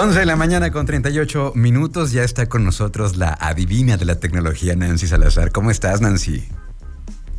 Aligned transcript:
11 0.00 0.20
de 0.20 0.26
la 0.26 0.36
mañana 0.36 0.70
con 0.70 0.86
38 0.86 1.54
minutos. 1.56 2.12
Ya 2.12 2.22
está 2.22 2.48
con 2.48 2.62
nosotros 2.62 3.16
la 3.16 3.36
adivina 3.40 3.96
de 3.96 4.04
la 4.04 4.20
tecnología, 4.20 4.76
Nancy 4.76 5.08
Salazar. 5.08 5.50
¿Cómo 5.50 5.72
estás, 5.72 6.00
Nancy? 6.00 6.46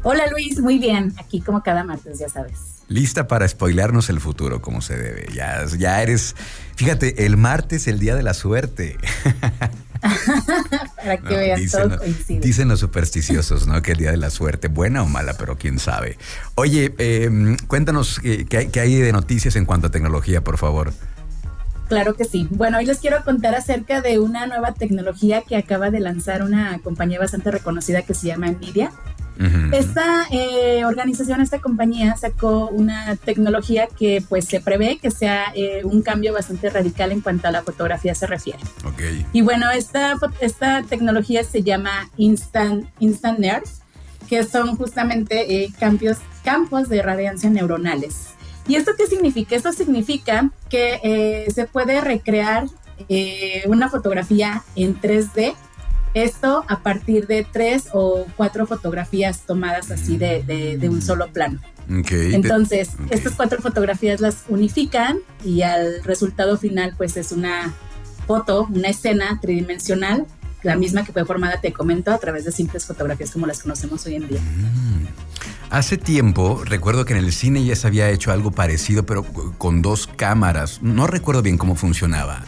Hola, 0.04 0.28
Luis. 0.30 0.60
Muy 0.60 0.78
bien. 0.78 1.14
Aquí 1.18 1.40
como 1.40 1.64
cada 1.64 1.86
martes, 1.86 2.20
ya 2.20 2.28
sabes. 2.28 2.84
Lista 2.90 3.30
para 3.30 3.48
spoilarnos 3.48 4.10
el 4.10 4.20
futuro 4.20 4.62
como 4.62 4.82
se 4.82 4.98
debe. 4.98 5.28
Ya, 5.34 5.66
ya 5.78 6.02
eres. 6.02 6.36
Fíjate, 6.76 7.26
el 7.26 7.38
martes, 7.38 7.88
el 7.88 7.98
día 7.98 8.14
de 8.16 8.24
la 8.24 8.34
suerte. 8.34 8.98
para 10.98 11.18
que 11.18 11.38
vean, 11.38 11.62
dicen, 11.62 11.88
todo 11.88 11.98
coincide. 11.98 12.42
Dicen 12.42 12.68
los 12.68 12.82
supersticiosos, 12.82 13.68
¿no? 13.68 13.82
Que 13.82 13.94
el 13.94 14.00
día 14.00 14.12
de 14.12 14.18
la 14.18 14.32
suerte, 14.32 14.68
buena 14.68 15.02
o 15.04 15.06
mala, 15.06 15.36
pero 15.38 15.58
quién 15.58 15.80
sabe. 15.80 16.18
Oye, 16.56 16.94
em, 16.98 17.56
cuéntanos 17.68 18.20
eh, 18.26 18.46
qué 18.50 18.80
hay 18.82 18.96
de 18.96 19.14
noticias 19.14 19.56
en 19.56 19.64
cuanto 19.64 19.88
a 19.88 19.92
tecnología, 19.92 20.44
por 20.44 20.58
favor. 20.58 20.92
Claro 21.90 22.14
que 22.14 22.24
sí. 22.24 22.48
Bueno, 22.52 22.78
hoy 22.78 22.86
les 22.86 23.00
quiero 23.00 23.24
contar 23.26 23.56
acerca 23.56 24.02
de 24.02 24.20
una 24.20 24.46
nueva 24.46 24.74
tecnología 24.74 25.42
que 25.42 25.56
acaba 25.58 25.90
de 25.90 26.00
lanzar 26.00 26.44
una 26.44 26.78
compañía 26.80 27.20
bastante 27.20 27.50
reconocida 27.50 28.04
que 28.04 28.14
se 28.14 28.28
llama 28.28 28.48
Nvidia. 28.48 28.92
Esta 29.72 30.26
eh, 30.32 30.84
organización, 30.84 31.40
esta 31.40 31.60
compañía 31.60 32.18
sacó 32.18 32.68
una 32.68 33.16
tecnología 33.16 33.88
que 33.88 34.22
pues 34.28 34.44
se 34.44 34.60
prevé 34.60 34.98
que 34.98 35.12
sea 35.12 35.54
eh, 35.56 35.82
un 35.86 36.02
cambio 36.02 36.34
bastante 36.34 36.70
radical 36.70 37.14
en 37.14 37.22
cuanto 37.22 37.48
a 37.48 37.52
la 37.52 37.64
fotografía 37.64 38.14
se 38.14 38.28
refiere. 38.28 38.60
Okay. 38.84 39.26
Y 39.32 39.42
bueno, 39.42 39.72
esta, 39.72 40.18
esta 40.42 40.84
tecnología 40.84 41.46
se 41.46 41.64
llama 41.64 42.10
Instant, 42.18 42.90
Instant 43.00 43.40
Nerves, 43.40 43.82
que 44.28 44.44
son 44.44 44.76
justamente 44.76 45.64
eh, 45.64 45.72
cambios, 45.80 46.18
campos 46.44 46.90
de 46.90 47.02
radiancia 47.02 47.50
neuronales. 47.50 48.34
¿Y 48.70 48.76
esto 48.76 48.92
qué 48.96 49.08
significa? 49.08 49.56
Esto 49.56 49.74
significa 49.74 50.52
que 50.70 51.00
eh, 51.04 51.52
se 51.52 51.66
puede 51.66 52.02
recrear 52.02 52.68
eh, 53.10 53.64
una 53.66 53.90
fotografía 53.90 54.64
en 54.76 54.96
3D. 55.02 55.56
Esto 56.14 56.64
a 56.68 56.80
partir 56.80 57.26
de 57.26 57.48
tres 57.52 57.90
o 57.94 58.28
cuatro 58.38 58.68
fotografías 58.68 59.42
tomadas 59.42 59.90
así 59.90 60.18
de, 60.18 60.80
un 60.88 61.02
solo 61.02 61.32
plano. 61.34 61.60
Entonces, 61.88 62.92
estas 63.10 63.34
cuatro 63.34 63.60
fotografías 63.60 64.22
las 64.22 64.44
unifican 64.48 65.18
y 65.44 65.64
al 65.64 66.04
resultado 66.04 66.58
final 66.58 66.94
pues 66.96 67.18
es 67.18 67.32
una 67.32 67.74
foto, 68.28 68.68
una 68.72 68.90
escena 68.90 69.40
tridimensional, 69.42 70.28
la 70.62 70.76
misma 70.76 71.04
que 71.04 71.12
fue 71.12 71.26
formada, 71.26 71.60
te 71.60 71.74
comento, 71.74 72.12
a 72.12 72.20
través 72.20 72.46
de 72.46 72.52
simples 72.52 72.86
fotografías 72.86 73.32
como 73.32 73.48
las 73.48 73.64
conocemos 73.64 74.06
hoy 74.06 74.16
en 74.16 74.28
día. 74.28 74.42
Mm. 74.42 75.08
Hace 75.70 75.98
tiempo, 75.98 76.64
recuerdo 76.66 77.06
que 77.06 77.14
en 77.14 77.20
el 77.20 77.32
cine 77.32 77.64
ya 77.64 77.76
se 77.76 77.88
había 77.88 78.10
hecho 78.10 78.32
algo 78.32 78.52
parecido, 78.52 79.06
pero 79.06 79.24
con 79.24 79.82
dos 79.82 80.08
cámaras. 80.08 80.82
No 80.82 81.06
recuerdo 81.06 81.42
bien 81.42 81.58
cómo 81.58 81.76
funcionaba 81.76 82.44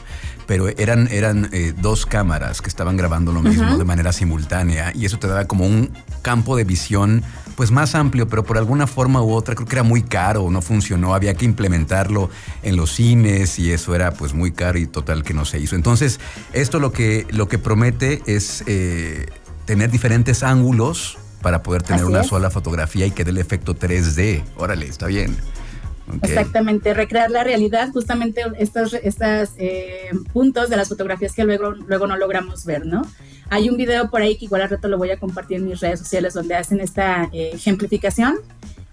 pero 0.52 0.68
eran, 0.68 1.08
eran 1.12 1.48
eh, 1.54 1.74
dos 1.78 2.06
cámaras 2.06 2.62
que 2.62 2.68
estaban 2.68 2.98
grabando 2.98 3.32
lo 3.32 3.42
mismo 3.42 3.78
de 3.78 3.86
manera 3.86 4.12
simultánea 4.12 4.92
y 4.94 5.06
eso 5.06 5.18
te 5.18 5.28
daba 5.28 5.46
como 5.46 5.66
un 5.66 5.92
campo 6.22 6.58
de 6.58 6.66
visión 6.66 7.24
pues 7.56 7.72
más 7.72 7.96
amplio, 7.96 8.28
pero 8.28 8.44
por 8.44 8.58
alguna 8.58 8.86
forma 8.86 9.22
u 9.22 9.32
otra 9.32 9.56
creo 9.56 9.66
que 9.66 9.76
era 9.76 9.84
muy 9.84 10.02
caro, 10.02 10.50
no 10.52 10.62
funcionó, 10.62 11.16
había 11.16 11.36
que 11.36 11.46
implementarlo 11.46 12.30
en 12.64 12.76
los 12.76 12.92
cines 12.92 13.60
y 13.60 13.72
eso 13.72 13.96
era 13.96 14.12
pues 14.12 14.34
muy 14.34 14.52
caro 14.52 14.78
y 14.78 14.88
total 14.88 15.24
que 15.24 15.34
no 15.34 15.46
se 15.46 15.58
hizo. 15.58 15.78
Entonces, 15.78 16.20
esto 16.52 16.80
lo 16.80 16.92
que, 16.92 17.26
lo 17.30 17.48
que 17.48 17.58
promete 17.58 18.22
es 18.26 18.66
eh, 18.68 19.28
tener 19.66 19.90
diferentes 19.90 20.44
ángulos 20.44 21.18
para 21.42 21.64
poder 21.64 21.84
tener 21.84 22.06
una 22.06 22.24
sola 22.24 22.50
fotografía 22.50 23.06
y 23.06 23.12
que 23.12 23.24
dé 23.24 23.32
el 23.32 23.38
efecto 23.38 23.76
3D. 23.76 24.44
Órale, 24.58 24.86
está 24.86 25.08
bien. 25.08 25.38
Exactamente, 26.22 26.94
recrear 26.94 27.32
la 27.32 27.44
realidad, 27.44 27.90
justamente 27.94 28.42
estos, 28.58 28.94
estos 28.94 29.52
eh, 29.58 30.10
puntos 30.34 30.70
de 30.70 30.78
las 30.78 30.90
fotografías 30.90 31.34
que 31.34 31.44
luego, 31.44 31.72
luego 31.72 32.08
no 32.08 32.18
logramos 32.18 32.66
ver, 32.66 32.86
¿no? 32.86 33.02
Hay 33.50 33.70
un 33.70 33.78
video 33.78 34.10
por 34.10 34.22
ahí 34.22 34.38
que 34.38 34.46
igual 34.46 34.62
al 34.62 34.70
rato 34.70 34.88
lo 34.88 34.98
voy 34.98 35.12
a 35.12 35.18
compartir 35.18 35.58
en 35.58 35.68
mis 35.68 35.80
redes 35.80 36.00
sociales 36.00 36.34
donde 36.34 36.56
hacen 36.56 36.80
esta 36.80 37.30
eh, 37.32 37.52
ejemplificación 37.54 38.40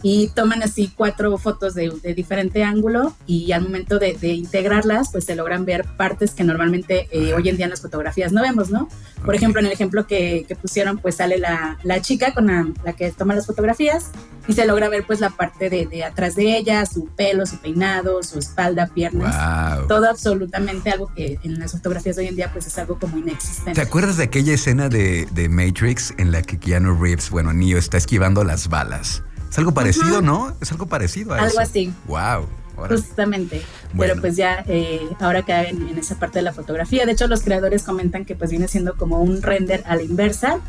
y 0.03 0.29
toman 0.29 0.63
así 0.63 0.93
cuatro 0.95 1.37
fotos 1.39 1.75
de, 1.75 1.91
diferente 2.15 2.63
ángulo 2.63 3.15
y 3.27 3.53
al 3.53 3.63
momento 3.63 3.99
de, 3.99 4.17
integrarlas 4.29 5.11
pues 5.11 5.25
se 5.25 5.35
logran 5.35 5.65
ver 5.65 5.85
partes 5.97 6.33
que 6.33 6.45
normalmente 6.45 7.09
eh, 7.11 7.35
hoy 7.35 7.49
en 7.49 7.57
día 7.57 7.67
en 7.67 7.71
las 7.71 7.81
fotografías 7.81 8.33
no 8.33 8.43
vemos, 8.43 8.71
¿no? 8.71 8.89
Por 9.25 9.35
ejemplo, 9.35 9.61
en 9.61 9.67
el 9.67 9.73
ejemplo 9.73 10.07
que, 10.07 10.47
pusieron 10.61 10.99
pues 10.99 11.17
sale 11.17 11.39
la, 11.39 11.77
chica 12.01 12.33
con 12.33 12.47
la, 12.47 12.93
que 12.93 13.11
toma 13.11 13.35
las 13.35 13.47
fotografías 13.47 14.11
y 14.47 14.53
se 14.53 14.67
logra 14.67 14.89
ver 14.89 15.05
pues 15.07 15.21
la 15.21 15.31
parte 15.31 15.69
de, 15.69 16.05
atrás 16.05 16.37
de 16.37 16.57
ella, 16.57 16.87
su 16.87 17.07
pelo, 17.09 17.45
su 17.47 17.59
peinado, 17.59 18.23
su 18.23 18.39
espalda, 18.39 18.87
piernas, 18.87 19.89
todo 19.89 20.09
absolutamente 20.09 20.91
algo 20.91 21.13
que 21.15 21.39
en 21.43 21.59
las 21.59 21.73
fotografías 21.73 22.17
de 22.17 22.23
hoy 22.23 22.29
en 22.29 22.37
día 22.37 22.53
pues 22.53 22.67
es 22.67 22.79
algo 22.79 22.99
como 22.99 23.19
inexistente. 23.19 23.75
¿Te 23.75 23.87
acuerdas 23.87 24.17
de 24.17 24.25
aquella 24.25 24.55
escena 24.55 24.89
de, 24.89 25.27
de 25.33 25.49
Matrix 25.49 26.15
en 26.19 26.33
la 26.33 26.43
que 26.43 26.59
Keanu 26.59 26.95
Reeves, 27.01 27.31
bueno, 27.31 27.53
Neo 27.53 27.79
está 27.79 27.97
esquivando 27.97 28.45
las 28.45 28.69
balas? 28.69 29.23
Es 29.51 29.59
algo 29.59 29.73
parecido, 29.73 30.23
¿no? 30.23 30.55
Es 30.61 30.71
algo 30.73 30.87
parecido 30.87 31.35
a 31.35 31.39
algo 31.39 31.61
así. 31.61 31.93
Wow. 32.07 32.47
Justamente. 32.89 33.63
Pero 33.99 34.21
pues 34.21 34.37
ya 34.37 34.65
eh, 34.69 35.09
ahora 35.21 35.45
en, 35.69 35.89
en, 35.89 35.99
esa 35.99 36.19
parte 36.19 36.39
de 36.39 36.43
la 36.43 36.53
fotografía. 36.53 37.07
De 37.07 37.13
hecho, 37.13 37.27
los 37.27 37.43
creadores 37.43 37.83
comentan 37.83 38.25
que 38.25 38.37
pues 38.37 38.51
viene 38.51 38.69
siendo 38.69 38.97
como 38.97 39.21
un 39.21 39.43
render 39.43 39.83
a 39.87 39.97
la 39.97 40.03
inversa 40.03 40.61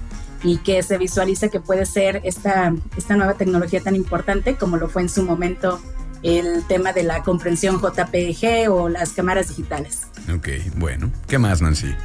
y 0.43 0.57
que 0.57 0.81
se 0.83 0.97
visualiza 0.97 1.49
que 1.49 1.59
puede 1.59 1.85
ser 1.85 2.21
esta, 2.23 2.73
esta 2.97 3.15
nueva 3.15 3.33
tecnología 3.35 3.81
tan 3.81 3.95
importante 3.95 4.55
como 4.55 4.77
lo 4.77 4.89
fue 4.89 5.01
en 5.01 5.09
su 5.09 5.23
momento 5.23 5.79
el 6.23 6.65
tema 6.67 6.93
de 6.93 7.03
la 7.03 7.23
comprensión 7.23 7.79
JPG 7.79 8.69
o 8.69 8.89
las 8.89 9.11
cámaras 9.13 9.49
digitales. 9.49 10.01
Ok, 10.33 10.47
bueno. 10.75 11.11
¿Qué 11.27 11.37
más, 11.37 11.61
Nancy? 11.61 11.95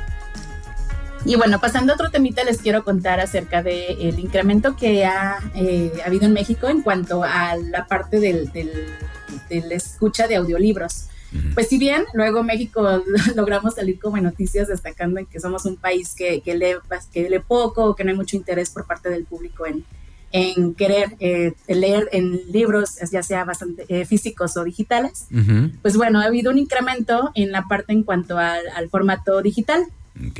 Y 1.26 1.36
bueno, 1.36 1.58
pasando 1.58 1.92
a 1.92 1.94
otro 1.94 2.10
temita, 2.10 2.44
les 2.44 2.58
quiero 2.58 2.84
contar 2.84 3.18
acerca 3.18 3.62
del 3.62 4.18
incremento 4.18 4.76
que 4.76 5.06
ha 5.06 5.38
eh, 5.54 5.90
habido 6.04 6.26
en 6.26 6.34
México 6.34 6.68
en 6.68 6.82
cuanto 6.82 7.24
a 7.24 7.56
la 7.56 7.86
parte 7.86 8.20
del, 8.20 8.52
del, 8.52 9.72
escucha 9.72 10.28
de 10.28 10.36
audiolibros. 10.36 11.06
Pues 11.54 11.68
si 11.68 11.78
bien 11.78 12.04
luego 12.12 12.44
México 12.44 13.02
logramos 13.34 13.74
salir 13.74 13.98
como 13.98 14.18
en 14.18 14.24
noticias 14.24 14.68
destacando 14.68 15.18
en 15.18 15.26
que 15.26 15.40
somos 15.40 15.64
un 15.64 15.76
país 15.76 16.14
que, 16.14 16.42
que, 16.42 16.54
lee, 16.54 16.76
que 17.12 17.28
lee 17.28 17.40
poco, 17.40 17.96
que 17.96 18.04
no 18.04 18.10
hay 18.10 18.16
mucho 18.16 18.36
interés 18.36 18.70
por 18.70 18.86
parte 18.86 19.08
del 19.08 19.24
público 19.24 19.66
en, 19.66 19.84
en 20.30 20.74
querer 20.74 21.16
eh, 21.20 21.54
leer 21.66 22.08
en 22.12 22.52
libros, 22.52 22.98
ya 23.10 23.22
sea 23.22 23.44
bastante 23.44 23.84
eh, 23.88 24.04
físicos 24.04 24.56
o 24.56 24.62
digitales, 24.62 25.26
pues 25.80 25.96
bueno, 25.96 26.20
ha 26.20 26.24
habido 26.24 26.52
un 26.52 26.58
incremento 26.58 27.30
en 27.34 27.50
la 27.50 27.64
parte 27.64 27.92
en 27.92 28.02
cuanto 28.04 28.38
al, 28.38 28.68
al 28.76 28.90
formato 28.90 29.40
digital. 29.42 29.86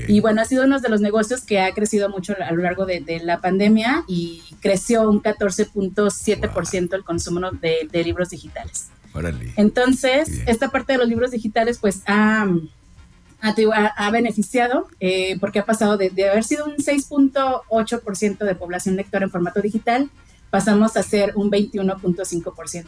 Y 0.07 0.21
bueno, 0.21 0.41
ha 0.41 0.45
sido 0.45 0.65
uno 0.65 0.81
de 0.81 0.89
los 0.89 1.01
negocios 1.01 1.43
que 1.43 1.61
ha 1.61 1.73
crecido 1.73 2.09
mucho 2.09 2.35
a 2.41 2.53
lo 2.53 2.63
largo 2.63 2.87
de, 2.87 3.21
la 3.25 3.41
pandemia 3.41 4.05
y 4.07 4.43
creció 4.61 5.09
un 5.09 5.23
14.7% 5.23 6.95
el 6.95 7.05
consumo 7.05 7.51
de, 7.51 8.05
libros 8.05 8.31
digitales. 8.31 8.89
Entonces, 9.57 10.43
esta 10.47 10.71
parte 10.71 10.93
de 10.93 10.99
los 10.99 11.09
libros 11.09 11.31
digitales 11.33 11.79
pues 11.79 12.03
ha, 12.07 12.47
ha, 13.41 14.11
beneficiado 14.11 14.89
eh, 15.01 15.39
porque 15.41 15.59
ha 15.59 15.65
pasado 15.65 15.97
de, 15.97 16.11
de 16.11 16.29
haber 16.29 16.45
sido 16.45 16.67
un 16.67 16.77
6.8% 16.77 18.39
de 18.39 18.55
población 18.55 18.97
lectora 18.97 19.25
en 19.25 19.31
formato 19.31 19.61
digital, 19.61 20.11
pasamos 20.51 20.97
a 20.97 21.03
ser 21.03 21.33
un 21.35 21.51
21.5%. 21.51 22.87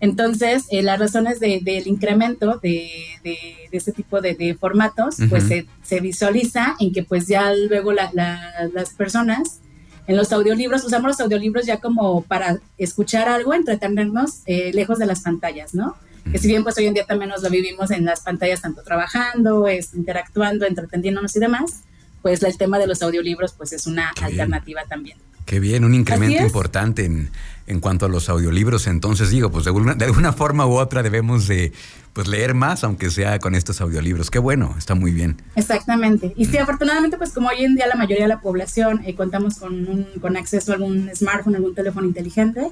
Entonces, 0.00 0.64
eh, 0.70 0.82
las 0.82 0.98
razones 0.98 1.40
del 1.40 1.86
incremento 1.86 2.58
de, 2.62 2.90
de, 3.24 3.36
este 3.72 3.92
tipo 3.92 4.20
de, 4.20 4.56
formatos, 4.58 5.16
pues 5.28 5.44
se, 5.82 6.00
visualiza 6.00 6.76
en 6.80 6.92
que 6.92 7.02
pues 7.02 7.26
ya 7.26 7.52
luego 7.54 7.92
las 7.92 8.90
personas 8.96 9.60
en 10.06 10.16
los 10.16 10.32
audiolibros, 10.32 10.84
usamos 10.84 11.08
los 11.08 11.20
audiolibros 11.20 11.66
ya 11.66 11.80
como 11.80 12.22
para 12.22 12.60
escuchar 12.78 13.28
algo, 13.28 13.54
entretenernos 13.54 14.42
eh, 14.46 14.70
lejos 14.72 14.98
de 14.98 15.06
las 15.06 15.20
pantallas, 15.20 15.74
¿no? 15.74 15.96
Que 16.30 16.38
si 16.38 16.48
bien 16.48 16.62
pues 16.62 16.76
hoy 16.78 16.86
en 16.86 16.94
día 16.94 17.04
también 17.04 17.30
nos 17.30 17.42
lo 17.42 17.50
vivimos 17.50 17.90
en 17.90 18.04
las 18.04 18.20
pantallas, 18.20 18.60
tanto 18.60 18.82
trabajando, 18.82 19.66
es, 19.66 19.94
interactuando, 19.94 20.66
entreteniéndonos 20.66 21.34
y 21.36 21.40
demás, 21.40 21.82
pues 22.22 22.42
el 22.42 22.56
tema 22.56 22.78
de 22.78 22.86
los 22.86 23.02
audiolibros 23.02 23.52
pues 23.52 23.72
es 23.72 23.86
una 23.86 24.12
alternativa 24.20 24.82
también. 24.88 25.18
Qué 25.46 25.60
bien, 25.60 25.84
un 25.84 25.94
incremento 25.94 26.42
importante 26.42 27.04
en, 27.04 27.30
en, 27.68 27.78
cuanto 27.78 28.06
a 28.06 28.08
los 28.08 28.28
audiolibros. 28.28 28.88
Entonces 28.88 29.30
digo, 29.30 29.50
pues 29.50 29.64
de 29.64 29.70
alguna, 29.70 29.94
de 29.94 30.04
alguna, 30.04 30.32
forma 30.32 30.66
u 30.66 30.72
otra 30.72 31.04
debemos 31.04 31.46
de 31.46 31.72
pues 32.12 32.26
leer 32.26 32.54
más, 32.54 32.82
aunque 32.82 33.10
sea 33.10 33.38
con 33.38 33.54
estos 33.54 33.80
audiolibros. 33.80 34.28
Qué 34.28 34.40
bueno, 34.40 34.74
está 34.76 34.96
muy 34.96 35.12
bien. 35.12 35.40
Exactamente. 35.54 36.32
Y 36.36 36.46
sí, 36.46 36.58
afortunadamente, 36.58 37.16
pues 37.16 37.32
como 37.32 37.48
hoy 37.48 37.64
en 37.64 37.76
día 37.76 37.86
la 37.86 37.94
mayoría 37.94 38.24
de 38.24 38.28
la 38.28 38.40
población 38.40 39.02
eh, 39.06 39.14
contamos 39.14 39.58
con, 39.58 39.88
un, 39.88 40.06
con 40.20 40.36
acceso 40.36 40.72
a 40.72 40.74
algún 40.74 41.10
smartphone, 41.14 41.54
algún 41.54 41.76
teléfono 41.76 42.08
inteligente, 42.08 42.68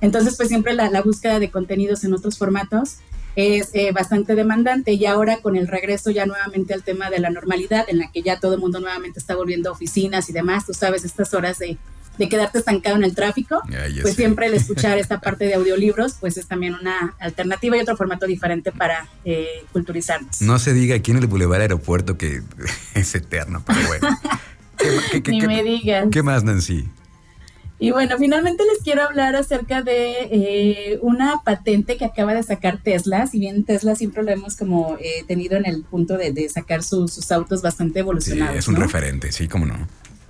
entonces 0.00 0.36
pues 0.36 0.48
siempre 0.48 0.74
la, 0.74 0.90
la 0.90 1.02
búsqueda 1.02 1.38
de 1.38 1.50
contenidos 1.50 2.04
en 2.04 2.12
otros 2.12 2.38
formatos 2.38 2.96
es 3.36 3.70
eh, 3.74 3.92
bastante 3.92 4.34
demandante 4.34 4.94
y 4.94 5.04
ahora 5.04 5.38
con 5.42 5.56
el 5.56 5.68
regreso 5.68 6.10
ya 6.10 6.24
nuevamente 6.24 6.72
al 6.72 6.82
tema 6.82 7.10
de 7.10 7.20
la 7.20 7.28
normalidad 7.30 7.84
en 7.88 7.98
la 7.98 8.10
que 8.10 8.22
ya 8.22 8.40
todo 8.40 8.54
el 8.54 8.60
mundo 8.60 8.80
nuevamente 8.80 9.18
está 9.18 9.36
volviendo 9.36 9.68
a 9.68 9.72
oficinas 9.72 10.28
y 10.30 10.32
demás, 10.32 10.64
tú 10.64 10.72
sabes, 10.72 11.04
estas 11.04 11.34
horas 11.34 11.58
de 11.58 11.76
de 12.18 12.28
quedarte 12.28 12.58
estancado 12.58 12.96
en 12.96 13.04
el 13.04 13.14
tráfico, 13.14 13.62
pues 14.02 14.14
siempre 14.14 14.46
el 14.46 14.54
escuchar 14.54 14.98
esta 14.98 15.20
parte 15.26 15.44
de 15.44 15.54
audiolibros, 15.54 16.14
pues 16.20 16.36
es 16.36 16.46
también 16.46 16.74
una 16.74 17.14
alternativa 17.18 17.76
y 17.76 17.80
otro 17.80 17.96
formato 17.96 18.26
diferente 18.26 18.72
para 18.72 19.08
eh, 19.24 19.64
culturizarnos. 19.72 20.40
No 20.42 20.58
se 20.58 20.72
diga 20.72 20.96
aquí 20.96 21.10
en 21.10 21.18
el 21.18 21.26
Boulevard 21.26 21.62
Aeropuerto 21.62 22.16
que 22.18 22.42
es 22.94 23.14
eterno, 23.14 23.62
pero 23.66 23.80
bueno. 23.86 24.08
Ni 25.26 25.40
me 25.40 25.62
digas. 25.62 26.08
¿Qué 26.12 26.22
más, 26.22 26.44
Nancy? 26.44 26.86
Y 27.78 27.90
bueno, 27.90 28.16
finalmente 28.18 28.64
les 28.64 28.82
quiero 28.82 29.02
hablar 29.02 29.36
acerca 29.36 29.82
de 29.82 30.28
eh, 30.30 30.98
una 31.02 31.42
patente 31.44 31.98
que 31.98 32.06
acaba 32.06 32.32
de 32.32 32.42
sacar 32.42 32.78
Tesla. 32.82 33.26
Si 33.26 33.38
bien 33.38 33.64
Tesla 33.64 33.94
siempre 33.94 34.22
lo 34.22 34.30
hemos 34.30 34.56
como 34.56 34.96
eh, 34.98 35.24
tenido 35.26 35.58
en 35.58 35.66
el 35.66 35.82
punto 35.82 36.16
de, 36.16 36.48
sacar 36.48 36.82
sus 36.82 37.30
autos 37.30 37.60
bastante 37.60 38.00
evolucionados. 38.00 38.54
Sí, 38.54 38.58
es 38.58 38.68
un 38.68 38.76
referente, 38.76 39.30
sí, 39.30 39.46
cómo 39.46 39.66
no. 39.66 39.76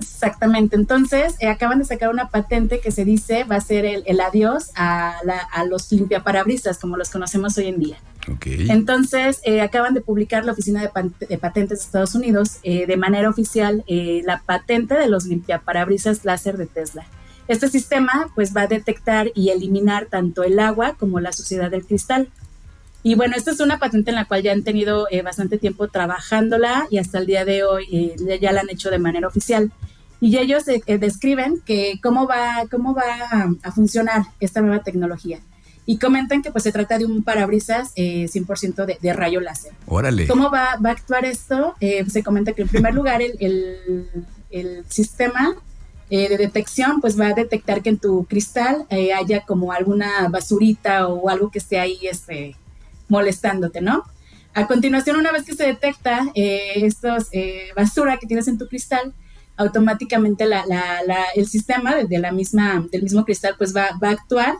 Exactamente. 0.01 0.77
Entonces, 0.77 1.37
eh, 1.41 1.49
acaban 1.49 1.79
de 1.79 1.85
sacar 1.85 2.11
una 2.11 2.29
patente 2.29 2.81
que 2.81 2.91
se 2.91 3.05
dice 3.05 3.45
va 3.45 3.57
a 3.57 3.61
ser 3.61 3.85
el, 3.85 4.21
adiós 4.21 4.71
a, 4.75 5.21
los 5.69 5.91
limpiaparabrisas, 5.91 6.79
como 6.79 6.97
los 6.97 7.11
conocemos 7.11 7.57
hoy 7.59 7.67
en 7.67 7.81
día. 7.81 7.97
Okay. 8.37 8.71
Entonces, 8.71 9.41
eh, 9.45 9.61
acaban 9.61 9.95
de 9.95 10.01
publicar 10.01 10.45
la 10.45 10.53
Oficina 10.53 10.83
de, 10.83 11.39
Patentes 11.39 11.79
de 11.79 11.85
Estados 11.85 12.15
Unidos 12.15 12.59
eh, 12.63 12.87
de 12.87 12.97
manera 12.97 13.31
oficial 13.31 13.85
la 13.87 14.43
patente 14.45 14.95
de 14.95 15.09
los 15.09 15.27
limpiaparabrisas 15.27 16.25
láser 16.25 16.57
de 16.57 16.67
Tesla. 16.67 17.07
Este 17.49 17.69
sistema 17.69 18.31
pues 18.35 18.55
va 18.57 18.63
a 18.63 18.67
detectar 18.67 19.31
y 19.35 19.51
eliminar 19.51 20.07
tanto 20.07 20.43
el 20.43 20.59
agua 20.59 20.97
como 20.99 21.21
la 21.21 21.33
suciedad 21.33 21.71
del 21.71 21.87
cristal. 21.87 22.29
Y 23.05 23.15
bueno, 23.15 23.37
esta 23.37 23.53
es 23.53 23.61
una 23.61 23.79
patente 23.79 24.11
en 24.11 24.17
la 24.17 24.25
cual 24.25 24.43
ya 24.43 24.51
han 24.51 24.65
tenido 24.65 25.07
bastante 25.23 25.59
tiempo 25.59 25.87
trabajándola 25.87 26.89
y 26.91 26.99
hasta 26.99 27.19
el 27.19 27.27
día 27.27 27.45
de 27.45 27.63
hoy 27.63 28.17
ya 28.41 28.51
la 28.51 28.63
han 28.63 28.71
hecho 28.71 28.91
de 28.91 28.99
manera 28.99 29.29
oficial 29.29 29.71
y 30.21 30.39
ellos 30.39 30.67
eh, 30.69 30.83
eh, 30.87 30.99
describen 30.99 31.61
que 31.65 31.99
cómo 32.03 32.27
va, 32.27 32.65
cómo 32.71 32.95
va 32.95 33.49
a, 33.63 33.73
funcionar 33.73 34.23
esta 34.41 34.61
nueva 34.61 34.83
tecnología. 34.83 35.41
Y 35.85 35.99
comentan 35.99 36.43
que 36.43 36.51
pues 36.51 36.65
se 36.65 36.73
trata 36.73 36.99
de 36.99 37.05
un 37.05 37.23
parabrisas 37.23 37.95
100% 37.95 38.83
eh, 38.83 38.87
de, 38.87 38.99
de, 39.01 39.13
rayo 39.13 39.41
láser. 39.41 39.73
Órale. 39.87 40.27
¿Cómo 40.27 40.51
va, 40.51 40.77
va 40.85 40.91
a 40.91 40.93
actuar 40.93 41.25
esto? 41.25 41.75
se 41.81 42.23
comenta 42.25 42.53
que 42.53 42.63
en 42.63 42.69
primer 42.69 42.93
lugar 42.93 43.23
el, 43.23 43.37
el, 43.39 44.09
el 44.51 44.85
sistema 44.89 45.55
de 46.11 46.37
detección 46.37 47.01
pues 47.01 47.19
va 47.19 47.29
a 47.29 47.35
detectar 47.35 47.83
que 47.83 47.91
en 47.91 47.99
tu 47.99 48.25
cristal 48.25 48.87
haya 48.91 49.43
como 49.43 49.71
alguna 49.71 50.29
basurita 50.29 51.07
o 51.07 51.29
algo 51.29 51.51
que 51.51 51.59
esté 51.59 51.79
ahí 51.79 51.99
este, 52.03 52.57
molestándote, 53.09 53.81
¿no? 53.81 54.03
A 54.55 54.67
continuación, 54.67 55.17
una 55.17 55.31
vez 55.31 55.45
que 55.45 55.55
se 55.55 55.67
detecta 55.67 56.33
estos 56.35 57.31
basura 57.77 58.17
que 58.17 58.27
tienes 58.27 58.49
en 58.49 58.59
tu 58.59 58.67
cristal, 58.67 59.13
automáticamente 59.57 60.47
la, 60.47 60.65
el 61.35 61.47
sistema 61.47 61.95
de, 61.97 62.19
la 62.19 62.33
misma, 62.33 62.87
del 62.91 63.03
mismo 63.03 63.25
cristal 63.25 63.55
pues 63.57 63.75
va, 63.75 63.89
va 64.03 64.09
a 64.09 64.13
actuar 64.13 64.57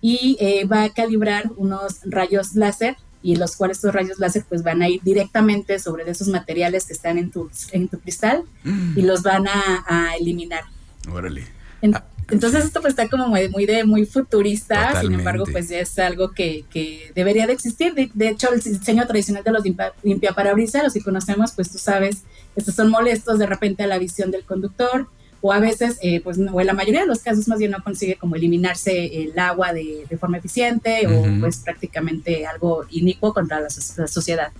y 0.00 0.36
eh, 0.40 0.64
va 0.64 0.84
a 0.84 0.90
calibrar 0.90 1.50
unos 1.56 2.00
rayos 2.04 2.54
láser 2.54 2.96
y 3.22 3.36
los 3.36 3.56
cuales 3.56 3.78
estos 3.78 3.94
rayos 3.94 4.18
láser 4.18 4.44
pues 4.48 4.62
van 4.62 4.82
a 4.82 4.88
ir 4.88 5.02
directamente 5.02 5.78
sobre 5.78 6.10
esos 6.10 6.28
materiales 6.28 6.86
que 6.86 6.94
están 6.94 7.18
en 7.18 7.30
tu, 7.30 7.50
en 7.72 7.88
tu 7.88 7.98
cristal 8.00 8.44
mm. 8.64 8.98
y 8.98 9.02
los 9.02 9.22
van 9.22 9.46
a, 9.46 10.14
eliminar. 10.18 10.64
Órale. 11.10 11.44
Ah, 11.92 12.04
entonces 12.30 12.64
esto 12.64 12.80
pues 12.80 12.92
está 12.92 13.08
como 13.08 13.28
muy, 13.28 13.48
muy 13.48 13.66
de 13.66 13.84
muy 13.84 14.06
futurista, 14.06 15.00
sin 15.00 15.14
embargo 15.14 15.44
pues 15.50 15.68
ya 15.68 15.80
es 15.80 15.98
algo 15.98 16.32
que, 16.32 16.64
que 16.70 17.12
debería 17.14 17.46
de 17.46 17.52
existir. 17.52 17.94
De, 17.94 18.28
hecho 18.28 18.52
el 18.52 18.60
diseño 18.60 19.06
tradicional 19.06 19.44
de 19.44 19.52
los 19.52 19.62
limpia, 20.02 20.32
parabrisas, 20.32 20.84
los 20.84 20.92
que 20.92 21.02
conocemos 21.02 21.52
pues 21.52 21.70
tú 21.70 21.78
sabes, 21.78 22.22
estos 22.56 22.74
son 22.74 22.90
molestos 22.90 23.38
de 23.38 23.46
repente 23.46 23.82
a 23.82 23.86
la 23.86 23.98
visión 23.98 24.30
del 24.30 24.44
conductor 24.44 25.08
o 25.42 25.52
a 25.52 25.58
veces 25.58 25.98
eh, 26.02 26.20
pues 26.20 26.36
no, 26.36 26.52
o 26.52 26.60
en 26.60 26.66
la 26.66 26.74
mayoría 26.74 27.00
de 27.00 27.06
los 27.06 27.20
casos 27.20 27.48
más 27.48 27.58
bien 27.58 27.70
no 27.70 27.82
consigue 27.82 28.16
como 28.16 28.36
eliminarse 28.36 29.22
el 29.22 29.38
agua 29.38 29.72
de, 29.72 30.06
forma 30.18 30.38
eficiente 30.38 31.06
o 31.06 31.40
pues 31.40 31.58
prácticamente 31.58 32.46
algo 32.46 32.84
inicuo 32.90 33.32
contra 33.32 33.60
la, 33.60 33.68
la 33.96 34.06
sociedad. 34.06 34.52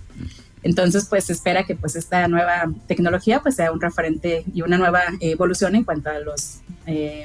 Entonces, 0.63 1.07
pues 1.09 1.25
se 1.25 1.33
espera 1.33 1.63
que 1.63 1.75
pues 1.75 1.95
esta 1.95 2.27
nueva 2.27 2.71
tecnología 2.87 3.41
pues 3.41 3.55
sea 3.55 3.71
un 3.71 3.81
referente 3.81 4.43
y 4.53 4.61
una 4.61 4.77
nueva 4.77 5.01
evolución 5.19 5.75
en 5.75 5.83
cuanto 5.83 6.09
a 6.09 6.19
los 6.19 6.59
eh, 6.85 7.23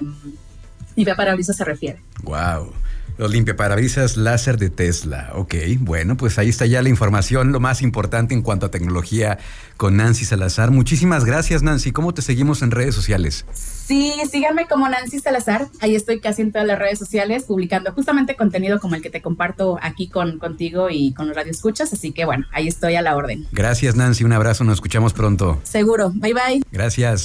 limpiaparabrisas 0.94 1.56
se 1.56 1.64
refiere. 1.64 2.00
Wow. 2.22 2.72
Los 3.18 3.30
limpiaparabrisas 3.30 4.16
láser 4.16 4.58
de 4.58 4.70
Tesla. 4.70 5.30
Ok, 5.34 5.54
bueno, 5.80 6.16
pues 6.16 6.38
ahí 6.38 6.48
está 6.48 6.66
ya 6.66 6.82
la 6.82 6.88
información, 6.88 7.52
lo 7.52 7.60
más 7.60 7.80
importante 7.82 8.34
en 8.34 8.42
cuanto 8.42 8.66
a 8.66 8.70
tecnología 8.70 9.38
con 9.76 9.96
Nancy 9.96 10.24
Salazar. 10.24 10.70
Muchísimas 10.70 11.24
gracias, 11.24 11.62
Nancy. 11.62 11.92
¿Cómo 11.92 12.12
te 12.14 12.22
seguimos 12.22 12.62
en 12.62 12.70
redes 12.70 12.94
sociales? 12.94 13.46
Sí, 13.52 14.12
síganme 14.30 14.66
como 14.66 14.88
Nancy 14.88 15.20
Salazar. 15.20 15.68
Ahí 15.80 15.94
estoy 15.94 16.20
casi 16.20 16.42
en 16.42 16.52
todas 16.52 16.66
las 16.66 16.78
redes 16.78 16.98
sociales 16.98 17.44
publicando 17.44 17.92
justamente 17.92 18.36
contenido 18.36 18.80
como 18.80 18.96
el 18.96 19.02
que 19.02 19.10
te 19.10 19.22
comparto 19.22 19.78
aquí 19.80 20.08
con, 20.08 20.38
contigo 20.38 20.88
y 20.90 21.14
con 21.14 21.28
los 21.28 21.36
radioescuchas. 21.36 21.92
Así 21.92 22.12
que 22.12 22.24
bueno, 22.24 22.46
ahí 22.52 22.68
estoy 22.68 22.96
a 22.96 23.02
la 23.02 23.16
orden. 23.16 23.46
Gracias, 23.52 23.96
Nancy. 23.96 24.24
Un 24.24 24.32
abrazo. 24.32 24.64
Nos 24.64 24.74
escuchamos 24.74 25.12
pronto. 25.12 25.60
Seguro. 25.62 26.10
Bye 26.14 26.34
bye. 26.34 26.62
Gracias. 26.70 27.24